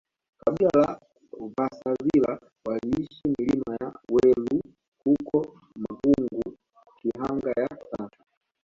[0.39, 0.99] kabila la
[1.57, 4.61] vasavila waliishi milima ya welu
[5.05, 6.57] huko Makungu
[7.01, 8.25] Kihanga ya sasa